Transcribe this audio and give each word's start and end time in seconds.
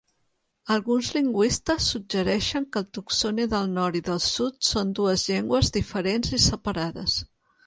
Alguns 0.75 1.09
lingüistes 1.17 1.89
suggereixen 1.95 2.65
que 2.77 2.81
el 2.85 2.87
tutxone 2.99 3.45
del 3.53 3.69
nord 3.75 3.99
i 4.01 4.03
del 4.09 4.23
sud 4.29 4.59
són 4.71 4.95
dues 5.03 5.27
llengües 5.29 5.71
diferents 5.77 6.35
i 6.41 6.43
separades. 6.49 7.21